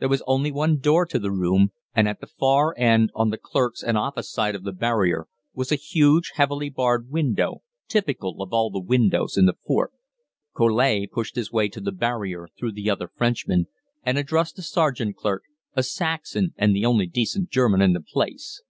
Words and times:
There 0.00 0.08
was 0.10 0.22
only 0.26 0.52
one 0.52 0.80
door 0.80 1.06
to 1.06 1.18
the 1.18 1.30
room, 1.30 1.70
and 1.94 2.06
at 2.06 2.20
the 2.20 2.26
far 2.26 2.74
end, 2.76 3.10
on 3.14 3.30
the 3.30 3.38
clerks' 3.38 3.82
and 3.82 3.96
office 3.96 4.30
side 4.30 4.54
of 4.54 4.64
the 4.64 4.72
barrier, 4.72 5.28
was 5.54 5.72
a 5.72 5.76
huge, 5.76 6.32
heavily 6.34 6.68
barred 6.68 7.08
window, 7.10 7.62
typical 7.88 8.42
of 8.42 8.52
all 8.52 8.68
the 8.70 8.78
windows 8.82 9.38
in 9.38 9.46
the 9.46 9.54
fort. 9.66 9.94
Collet 10.54 11.10
pushed 11.10 11.36
his 11.36 11.50
way 11.50 11.70
to 11.70 11.80
the 11.80 11.90
barrier 11.90 12.48
through 12.58 12.72
the 12.72 12.90
other 12.90 13.08
Frenchmen, 13.08 13.66
and 14.02 14.18
addressed 14.18 14.56
the 14.56 14.62
sergeant 14.62 15.16
clerk 15.16 15.44
(a 15.72 15.82
Saxon, 15.82 16.52
and 16.58 16.76
the 16.76 16.84
only 16.84 17.06
decent 17.06 17.48
German 17.48 17.80
in 17.80 17.94
the 17.94 18.02
place). 18.02 18.60